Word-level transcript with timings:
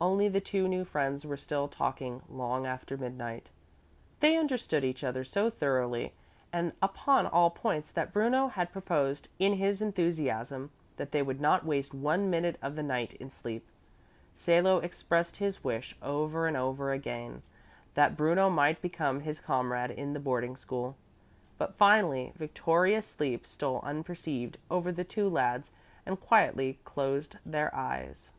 Only 0.00 0.28
the 0.28 0.40
two 0.40 0.68
new 0.68 0.84
friends 0.84 1.26
were 1.26 1.36
still 1.36 1.66
talking 1.66 2.22
long 2.28 2.66
after 2.66 2.96
midnight. 2.96 3.50
They 4.20 4.36
understood 4.36 4.84
each 4.84 5.02
other 5.02 5.24
so 5.24 5.50
thoroughly 5.50 6.14
and 6.52 6.72
upon 6.80 7.26
all 7.26 7.50
points 7.50 7.90
that 7.90 8.12
Bruno 8.12 8.46
had 8.46 8.70
proposed 8.70 9.28
in 9.40 9.54
his 9.54 9.82
enthusiasm 9.82 10.70
that 10.98 11.10
they 11.10 11.20
would 11.20 11.40
not 11.40 11.66
waste 11.66 11.92
one 11.94 12.30
minute 12.30 12.58
of 12.62 12.76
the 12.76 12.82
night 12.84 13.14
in 13.14 13.28
sleep. 13.28 13.66
Salo 14.36 14.78
expressed 14.78 15.38
his 15.38 15.64
wish 15.64 15.96
over 16.00 16.46
and 16.46 16.56
over 16.56 16.92
again 16.92 17.42
that 17.94 18.16
Bruno 18.16 18.48
might 18.48 18.80
become 18.80 19.18
his 19.22 19.40
comrade 19.40 19.90
in 19.90 20.12
the 20.12 20.20
boarding 20.20 20.54
school. 20.54 20.94
But 21.58 21.74
finally 21.74 22.32
victorious 22.36 23.08
sleep 23.08 23.44
stole 23.48 23.80
unperceived 23.82 24.58
over 24.70 24.92
the 24.92 25.02
two 25.02 25.28
lads 25.28 25.72
and 26.06 26.20
quietly 26.20 26.78
closed 26.84 27.34
their 27.44 27.74
eyes. 27.74 28.30